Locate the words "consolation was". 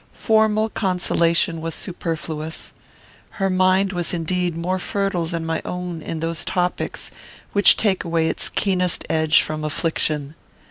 0.69-1.75